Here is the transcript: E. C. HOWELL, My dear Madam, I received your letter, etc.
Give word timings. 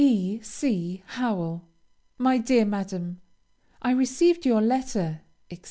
E. 0.03 0.39
C. 0.41 1.03
HOWELL, 1.05 1.63
My 2.17 2.39
dear 2.39 2.65
Madam, 2.65 3.21
I 3.83 3.91
received 3.91 4.47
your 4.47 4.59
letter, 4.59 5.21
etc. 5.51 5.59